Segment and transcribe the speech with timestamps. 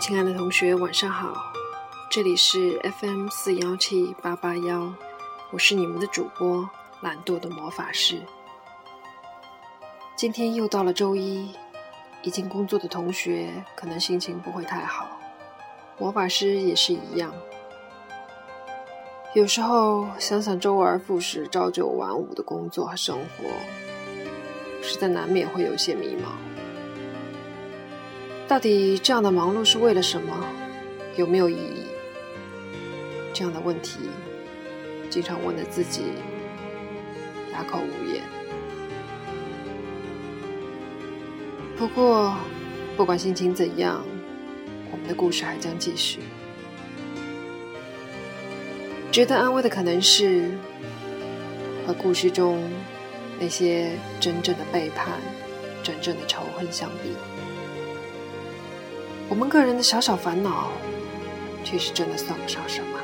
[0.00, 1.52] 亲爱的同学，晚上好！
[2.10, 4.94] 这里是 FM 四幺七八八幺，
[5.50, 6.66] 我是你们的主播
[7.02, 8.22] 懒惰的魔法师。
[10.16, 11.54] 今天又到了周一，
[12.22, 15.06] 已经工作的同学可能心情不会太好，
[15.98, 17.30] 魔法师也是一样。
[19.34, 23.44] 有时候想想周而复始、朝九晚五的工作和生活，
[24.82, 26.49] 实在难免会有些迷茫。
[28.50, 30.44] 到底这样的忙碌是为了什么？
[31.16, 31.84] 有没有意义？
[33.32, 34.00] 这样的问题，
[35.08, 36.02] 经常问的自己
[37.52, 38.24] 哑口无言。
[41.78, 42.36] 不过，
[42.96, 44.04] 不管心情怎样，
[44.90, 46.18] 我们的故事还将继续。
[49.12, 50.50] 值得安慰的可能是，
[51.86, 52.60] 和故事中
[53.38, 55.20] 那些真正的背叛、
[55.84, 57.10] 真正的仇恨相比。
[59.30, 60.72] 我们个人的小小烦恼，
[61.62, 62.98] 确实真的算不上什么。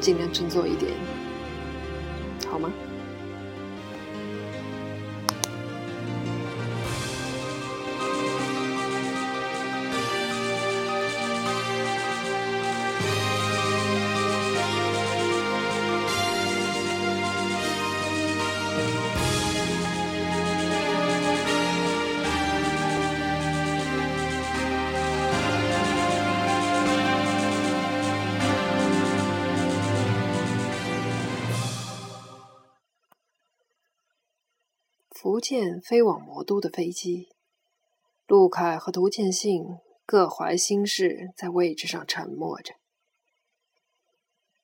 [0.00, 0.92] 尽量振作一点，
[2.50, 2.72] 好吗？
[35.26, 37.30] 福建飞往魔都的飞机，
[38.28, 39.64] 陆凯和涂建信
[40.04, 42.74] 各怀心事，在位置上沉默着。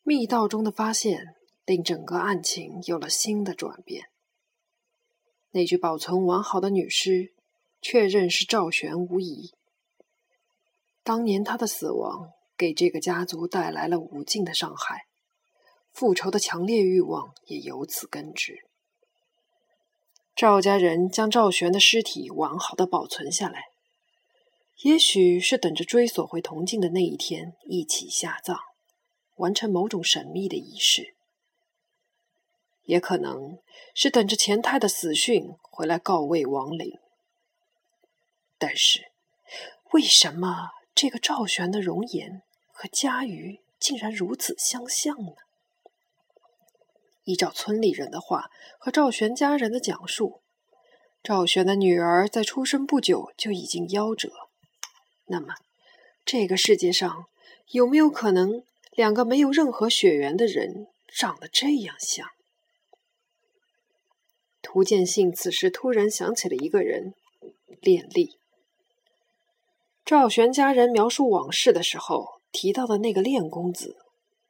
[0.05, 1.35] 密道中的发现
[1.65, 4.11] 令整个案情有了新的转变。
[5.51, 7.35] 那具保存完好的女尸，
[7.81, 9.51] 确认是赵玄无疑。
[11.03, 15.07] 当年他的死亡给这个家族带来了无尽的伤害，
[15.91, 18.69] 复仇的强烈欲望也由此根植。
[20.35, 23.67] 赵家人将赵玄的尸体完好的保存下来，
[24.83, 28.59] 也许是等着追索回铜镜的那一天一起下葬，
[29.37, 31.15] 完成某种神秘的仪式；
[32.85, 33.59] 也可能
[33.95, 36.99] 是等着钱太的死讯回来告慰亡灵。
[38.59, 39.13] 但是，
[39.93, 42.43] 为什么这个赵玄的容颜
[42.73, 45.33] 和家瑜竟然如此相像呢？
[47.25, 50.43] 依照村里人的话和赵玄家人的讲述，
[51.23, 54.31] 赵玄的女儿在出生不久就已经夭折。
[55.27, 55.55] 那么，
[56.25, 57.27] 这个世界上
[57.71, 62.27] 有没有可能两个没有任何血缘的人长得这样像？
[64.61, 67.15] 涂建信此时突然想起了一个人——
[67.81, 68.37] 练丽。
[70.05, 73.97] 赵玄家人描述往事的时候提到的那个练公子，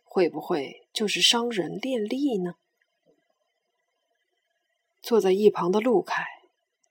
[0.05, 2.55] 会不会就是商人练力呢？
[5.03, 6.25] 坐在一旁的陆凯，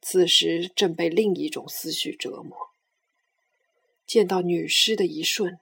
[0.02, 2.72] 此时正被另一种思绪折磨。
[4.06, 5.60] 见到女尸的一瞬，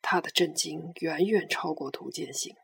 [0.00, 2.56] 他的震惊远远超过涂建信，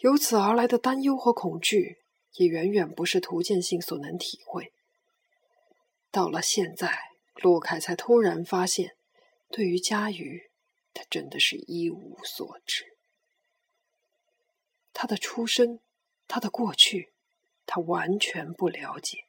[0.00, 1.96] 由此而来的担忧和恐惧，
[2.34, 4.70] 也远远不是涂建信所能体会。
[6.10, 6.98] 到了现在，
[7.36, 8.94] 陆凯才突然发现，
[9.48, 10.50] 对于佳瑜，
[10.92, 12.98] 他真的是一无所知。
[14.92, 15.80] 他的出身，
[16.28, 17.13] 他的过去。
[17.66, 19.24] 他完全不了解，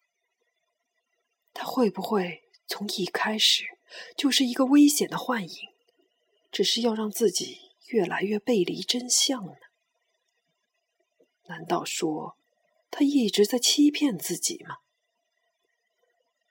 [1.54, 3.64] 他会不会从一开始
[4.16, 5.70] 就是一个危险的幻影，
[6.52, 9.54] 只是要让自己越来越背离真相呢？
[11.48, 12.38] 难道说
[12.92, 14.78] 他一直在欺骗自己吗？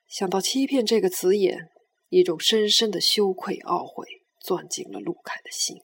[0.07, 1.69] 想到“欺骗”这个词眼，
[2.09, 5.81] 一种深深的羞愧、懊悔钻进了陆凯的心。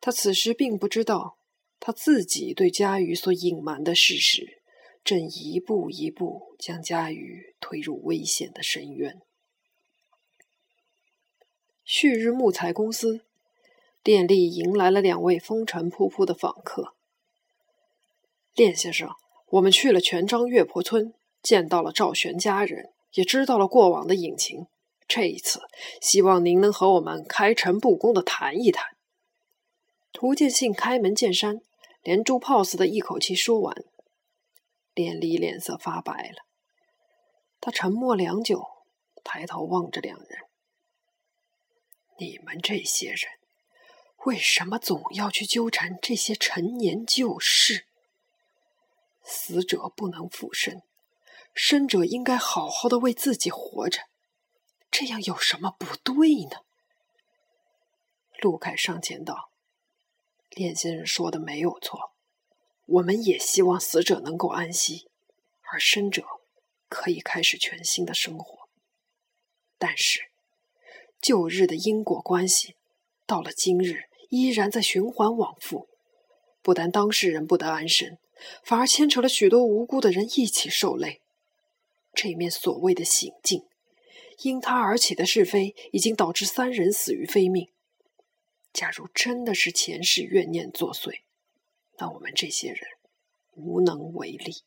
[0.00, 1.36] 他此时并不知道。
[1.84, 4.61] 他自己对佳瑜所隐瞒的事实，
[5.04, 9.20] 正一步一步将佳瑜推入危险的深渊。
[11.84, 13.24] 旭日木材公司，
[14.02, 16.94] 电力迎来了两位风尘仆仆的访客。
[18.54, 19.10] 练先生，
[19.50, 21.12] 我们去了全章月婆村，
[21.42, 24.66] 见到了赵玄家人，也知道了过往的隐情。
[25.08, 25.62] 这一次，
[26.00, 28.96] 希望您能和我们开诚布公的谈一谈。
[30.12, 31.60] 涂建信开门见山。
[32.04, 33.84] 连珠炮似的一口气说完，
[34.94, 36.44] 连丽脸色发白了。
[37.60, 38.64] 他沉默良久，
[39.22, 40.40] 抬头望着两人
[42.18, 43.20] ：“你们这些人，
[44.24, 47.86] 为什么总要去纠缠这些陈年旧事？
[49.22, 50.82] 死者不能复生，
[51.54, 54.00] 生者应该好好的为自己活着。
[54.90, 56.62] 这样有什么不对呢？
[58.40, 59.50] 陆凯上前道
[60.50, 62.11] ：“练先生说的没有错，
[62.86, 65.08] 我们也希望死者能够安息，
[65.70, 66.24] 而生者
[66.88, 68.68] 可以开始全新的生活。
[69.78, 70.30] 但是，
[71.20, 72.76] 旧日的因果关系，
[73.26, 75.88] 到了今日依然在循环往复，
[76.62, 78.18] 不但当事人不得安生，
[78.62, 81.20] 反而牵扯了许多无辜的人一起受累。
[82.14, 83.64] 这面所谓的醒境。”
[84.38, 87.68] 因他而起的是非，已经导致三人死于非命。
[88.72, 91.20] 假如真的是前世怨念作祟，
[92.02, 92.80] 那我们这些人
[93.52, 94.64] 无能为力。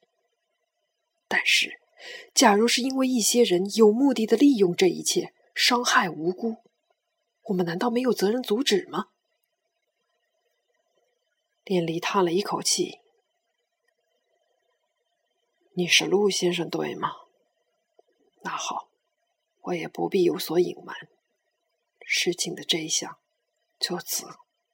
[1.27, 1.81] 但是，
[2.33, 6.63] 假如是因为一些人有目的的利用这一切，伤害无辜，
[7.41, 9.07] 我们难道没有责任阻止吗？
[11.65, 12.99] 电力叹了一口气
[15.75, 17.11] ：“你是陆先生对吗？
[18.43, 18.87] 那好。”
[19.63, 20.95] 我也不必有所隐瞒，
[22.05, 23.17] 事情的真相
[23.79, 24.25] 就此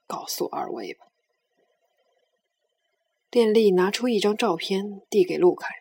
[0.05, 1.10] 告诉二位吧。
[3.31, 5.73] 电力拿出一张照片递给陆凯，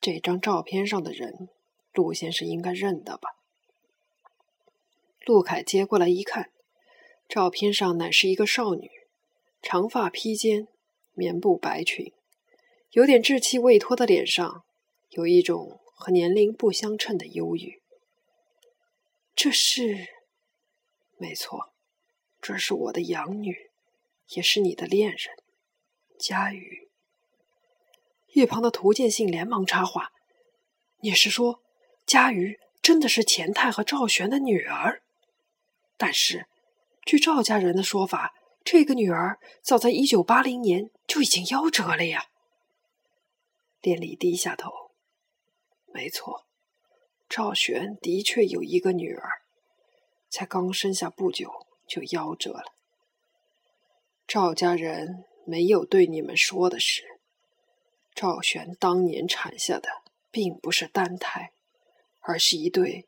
[0.00, 1.50] 这张照片上的人，
[1.92, 3.28] 陆先生应该认得吧？
[5.26, 6.50] 陆凯接过来一看，
[7.28, 8.90] 照片上乃是一个少女，
[9.60, 10.66] 长发披肩，
[11.12, 12.12] 棉布白裙，
[12.92, 14.64] 有点稚气未脱的脸上
[15.10, 15.78] 有一种。
[15.94, 17.80] 和年龄不相称的忧郁，
[19.36, 20.08] 这是
[21.16, 21.72] 没错，
[22.40, 23.70] 这是我的养女，
[24.30, 25.41] 也是你的恋人，
[26.22, 26.88] 佳瑜。
[28.28, 30.12] 一旁的涂建信连忙插话
[31.02, 31.60] ：“你是说，
[32.06, 35.02] 佳瑜真的是钱太和赵玄的女儿？
[35.96, 36.46] 但是，
[37.04, 42.26] 据赵家人的说法，这个女儿早在一九八零年就已经夭折了呀。”
[43.82, 44.92] 店里低下头。
[45.92, 46.46] 没错，
[47.28, 49.42] 赵玄的确有一个女儿，
[50.30, 52.72] 才刚生下不久就夭折了。
[54.26, 57.02] 赵家人没有对你们说的是，
[58.14, 59.88] 赵玄当年产下的
[60.30, 61.52] 并不是单胎，
[62.20, 63.06] 而是一对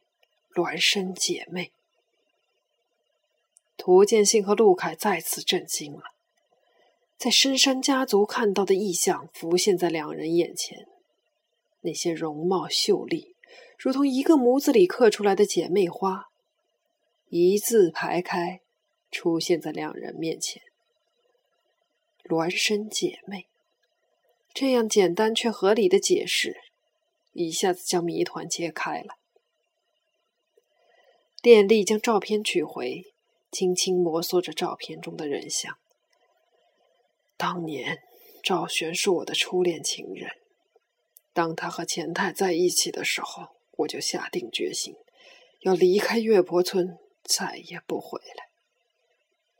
[0.54, 1.72] 孪生姐妹。
[3.76, 6.02] 涂建信和陆凯再次震惊了，
[7.16, 10.86] 在深山家族看到的异象浮现在两人眼前。
[11.82, 13.36] 那些容貌秀丽，
[13.78, 16.30] 如同一个模子里刻出来的姐妹花，
[17.28, 18.62] 一字排开，
[19.10, 20.62] 出现在两人面前。
[22.24, 23.46] 孪生姐妹，
[24.54, 26.56] 这样简单却合理的解释，
[27.32, 29.18] 一下子将谜团揭开了。
[31.42, 33.12] 电力将照片取回，
[33.52, 35.76] 轻轻摩挲着照片中的人像。
[37.36, 38.02] 当年，
[38.42, 40.30] 赵玄是我的初恋情人。
[41.34, 44.94] 当他和钱太在一起的时候，我就下定决心
[45.60, 48.48] 要离开月婆村，再也不回来。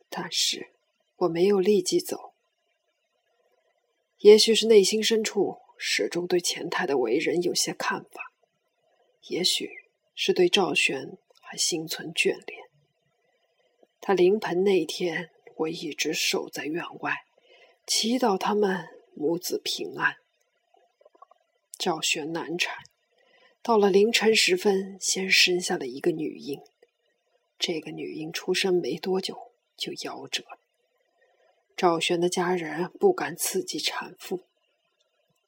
[0.09, 0.71] 但是
[1.17, 2.34] 我没有立即走，
[4.25, 8.33] 也许是内心深处始终对钱太的为人有些看法，
[9.29, 9.69] 也许
[10.15, 12.63] 是对赵玄还心存眷恋。
[14.01, 17.27] 他临盆那天，我一直守在院外，
[17.87, 20.17] 祈祷他们母子平安。
[21.79, 22.79] 赵玄难产，
[23.63, 26.63] 到了凌晨时分，先生下了一个女婴。
[27.59, 30.64] 这个女婴出生没多久就夭折了。
[31.77, 34.41] 赵玄的家人不敢刺激产妇，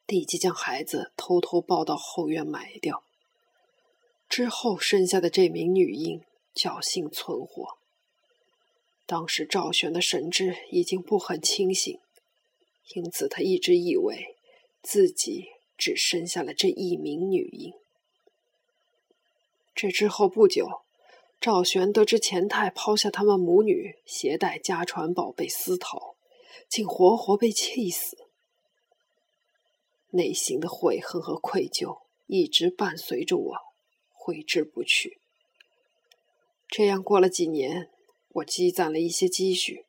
[0.06, 3.02] 立即将孩子偷偷抱到后院埋掉。
[4.28, 6.22] 之后生下的这名女婴
[6.54, 7.78] 侥幸存活。
[9.06, 11.98] 当时赵玄的神智已经不很清醒，
[12.94, 14.36] 因此他一直以为
[14.82, 15.50] 自己。
[15.78, 17.74] 只生下了这一名女婴。
[19.74, 20.66] 这之后不久，
[21.38, 26.15] 赵玄得知钱太抛下他们母女，携带家传宝贝私逃，
[26.68, 28.16] 竟活活被气死。
[30.10, 33.56] 内心的悔恨和愧疚一直伴随着我，
[34.12, 35.18] 挥之不去。
[36.68, 37.90] 这样过了几年，
[38.28, 39.84] 我积攒了一些积蓄，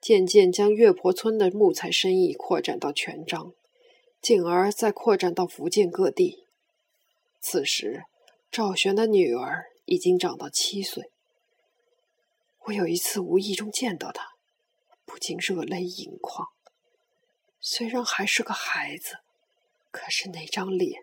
[0.00, 3.52] 渐渐将月婆村的木材生意扩展到全章。
[4.20, 6.46] 进而再扩展到福建各地。
[7.40, 8.04] 此时，
[8.52, 11.10] 赵玄的女儿已经长到七岁。
[12.66, 14.28] 我有一次无意中见到她，
[15.12, 16.48] 不禁热泪盈眶。
[17.60, 19.16] 虽然还是个孩子，
[19.90, 21.02] 可是那张脸，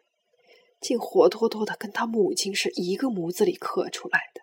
[0.81, 4.41] 竟活脱脱的跟他母亲是一个模子里刻出来的。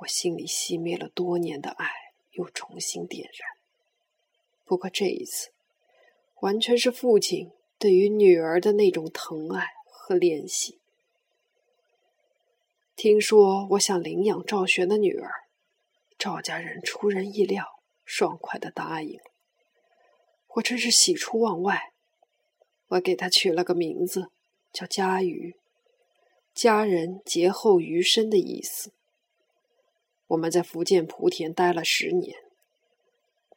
[0.00, 1.90] 我心里熄灭了多年的爱，
[2.32, 3.48] 又重新点燃。
[4.66, 5.48] 不过这一次。
[6.40, 10.78] 完全是父亲对于女儿的那种疼爱和怜惜。
[12.94, 15.32] 听说我想领养赵玄的女儿，
[16.18, 17.64] 赵家人出人意料，
[18.10, 19.24] 爽快的答应了。
[20.54, 21.92] 我真是喜出望外。
[22.88, 24.30] 我给他取了个名字，
[24.72, 25.54] 叫佳瑜，
[26.54, 28.92] 佳人劫后余生的意思。
[30.28, 32.34] 我们在福建莆田待了十年，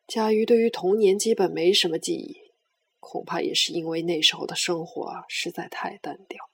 [0.05, 2.51] 佳瑜对于童年基本没什么记忆，
[2.99, 6.49] 恐怕也是因为那时候的生活实在太单调。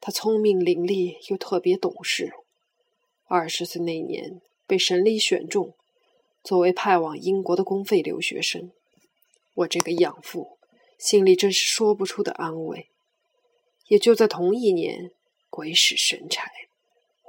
[0.00, 2.32] 他聪明伶俐又特别懂事，
[3.24, 5.74] 二十岁那年被省里选中，
[6.42, 8.72] 作为派往英国的公费留学生。
[9.54, 10.58] 我这个养父
[10.98, 12.88] 心里真是说不出的安慰。
[13.88, 15.10] 也就在同一年，
[15.48, 16.50] 鬼使神差，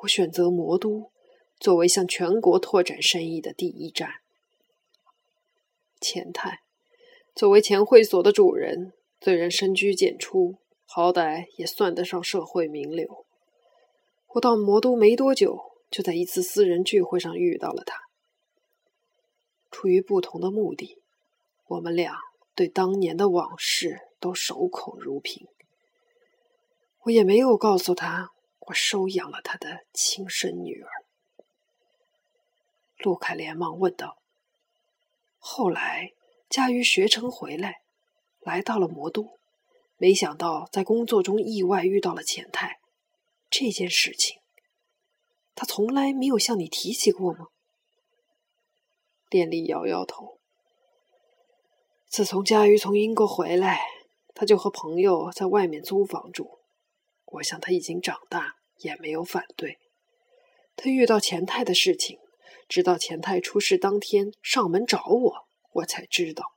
[0.02, 1.12] 我选择魔都
[1.60, 4.10] 作为向全国拓展生意的第一站。
[6.00, 6.60] 钱太
[7.36, 10.58] 作为钱会所的主人，虽然深居简出。
[10.94, 13.26] 好歹也算得上社会名流。
[14.34, 15.58] 我到魔都没多久，
[15.90, 17.98] 就在一次私人聚会上遇到了他。
[19.72, 21.02] 出于不同的目的，
[21.66, 22.20] 我们俩
[22.54, 25.48] 对当年的往事都守口如瓶。
[27.04, 30.90] 我也没有告诉他，我收养了他的亲生女儿。
[32.98, 34.18] 陆凯连忙问道
[35.40, 36.12] ：“后来，
[36.48, 37.78] 佳瑜学成回来，
[38.42, 39.40] 来到了魔都。”
[39.98, 42.80] 没想到在工作中意外遇到了钱太，
[43.52, 44.40] 这件事情，
[45.54, 47.48] 他从来没有向你提起过吗？
[49.32, 50.40] 电力摇摇头。
[52.10, 53.80] 自从佳瑜从英国回来，
[54.36, 56.60] 他就和朋友在外面租房住。
[57.26, 59.78] 我想他已经长大，也没有反对。
[60.76, 62.20] 他遇到钱太的事情，
[62.68, 66.52] 直到钱太出事当天上门找我，我才知道。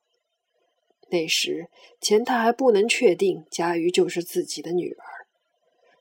[1.11, 5.05] 那时，钱太还不能确定佳瑜就是自己的女儿。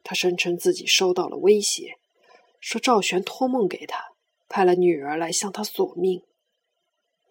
[0.04, 2.00] 他声称自己收到了威胁，
[2.60, 4.04] 说赵璇托梦给他，
[4.50, 6.24] 派了女儿来向他索命。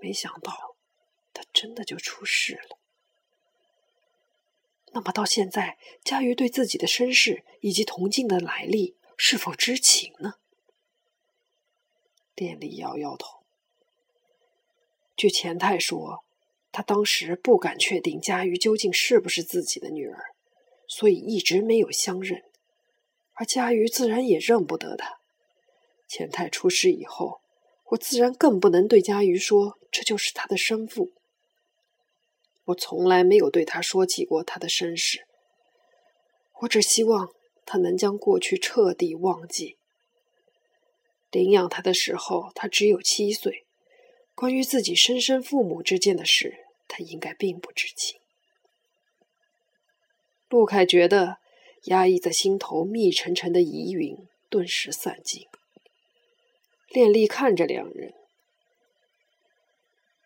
[0.03, 0.77] 没想到，
[1.33, 2.79] 他真的就出事了。
[4.93, 10.35] 那么，到现在，佳瑜对自己的身世以及铜镜的来历是否知情呢？
[12.35, 13.45] 店里摇摇头。
[15.17, 16.25] 据钱太说。
[16.75, 20.35] 他当时不敢确定佳瑜究竟是不是自己的女儿，
[20.89, 22.45] 所以一直没有相认，
[23.35, 25.19] 而佳瑜自然也认不得他。
[26.09, 27.42] 钱太出事以后，
[27.93, 31.13] 我自然更不能对佳瑜说这就是他的生父。
[32.67, 35.27] 我从来没有对他说起过他的身世，
[36.61, 37.31] 我只希望
[37.67, 39.77] 他能将过去彻底忘记。
[41.31, 43.65] 领养他的时候，他只有七岁。
[44.35, 48.19] 关于自己生身父母之间的事，他应该并不知情。
[50.49, 51.39] 陆凯觉得
[51.85, 54.17] 压抑在心头密沉沉的疑云
[54.49, 55.47] 顿时散尽。
[56.93, 58.13] 练丽看着两人，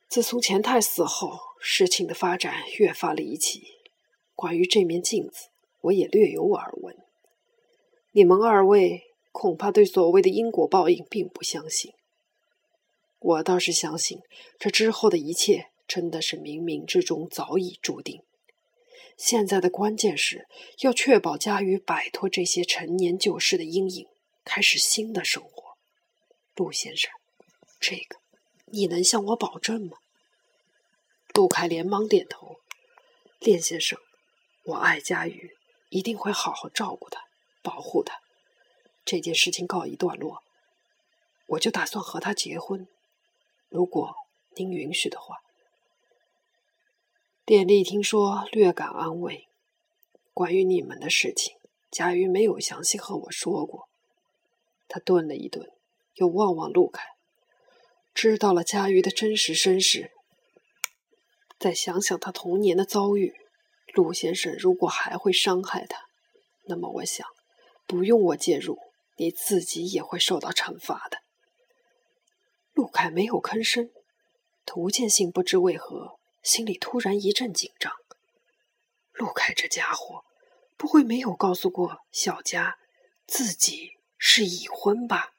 [0.09, 3.69] 自从钱太死后，事情的发展越发离奇。
[4.35, 5.51] 关于这面镜子，
[5.83, 6.97] 我也略有耳闻。
[8.11, 11.93] 你们二位恐怕对所谓的因果报应并不相信。
[13.21, 14.19] 我倒是相信，
[14.59, 18.23] 这之后的一切真的是冥冥之中早已注定。
[19.17, 20.49] 现在的关键是
[20.81, 24.09] 要确保佳瑜摆脱这些陈年旧事的阴影，
[24.45, 25.56] 开始新的生活。
[26.57, 27.13] 陆先生，
[27.79, 28.19] 这个
[28.65, 29.99] 你能向我保证吗？
[31.35, 32.57] 陆凯连忙点头。
[33.39, 33.99] 练先生，
[34.65, 35.55] 我爱佳瑜，
[35.91, 37.21] 一定会好好照顾她，
[37.63, 38.19] 保护她。
[39.05, 40.43] 这件事情告一段落，
[41.49, 42.89] 我就打算和她结婚。
[43.69, 44.15] 如果
[44.57, 45.37] 您允许的话，
[47.45, 49.47] 电力听说略感安慰。
[50.33, 51.55] 关于你们的事情，
[51.91, 53.91] 佳瑜没有详细和我说过。
[54.89, 55.71] 他顿了一顿，
[56.17, 57.05] 又望望陆凯，
[58.13, 60.11] 知道了佳瑜的真实身世。
[61.59, 63.33] 再想想他童年的遭遇，
[63.95, 65.99] 陆先生如果还会伤害他，
[66.65, 67.27] 那么我想，
[67.87, 68.79] 不用我介入，
[69.17, 71.19] 你自己也会受到惩罚的。
[72.73, 73.91] 陆凯没有吭声，
[74.67, 77.93] 涂建信不知为何心里突然一阵紧张。
[79.13, 80.25] 陆凯这家伙
[80.77, 82.77] 不会没有告诉过小佳
[83.27, 85.31] 自己是已婚吧？